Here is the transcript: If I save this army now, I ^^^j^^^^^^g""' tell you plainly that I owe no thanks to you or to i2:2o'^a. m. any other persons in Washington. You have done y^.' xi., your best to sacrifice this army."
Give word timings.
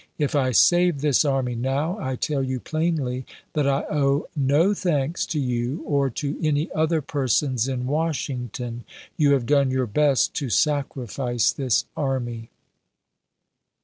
If 0.17 0.33
I 0.35 0.49
save 0.51 1.01
this 1.01 1.23
army 1.23 1.53
now, 1.53 1.95
I 1.99 2.13
^^^j^^^^^^g""' 2.15 2.19
tell 2.21 2.41
you 2.43 2.59
plainly 2.59 3.23
that 3.53 3.67
I 3.67 3.83
owe 3.83 4.25
no 4.35 4.73
thanks 4.73 5.27
to 5.27 5.39
you 5.39 5.83
or 5.85 6.09
to 6.09 6.33
i2:2o'^a. 6.33 6.37
m. 6.39 6.45
any 6.45 6.71
other 6.73 7.03
persons 7.03 7.67
in 7.67 7.85
Washington. 7.85 8.83
You 9.15 9.33
have 9.33 9.45
done 9.45 9.67
y^.' 9.67 9.69
xi., 9.69 9.73
your 9.75 9.85
best 9.85 10.33
to 10.37 10.49
sacrifice 10.49 11.51
this 11.51 11.85
army." 11.95 12.49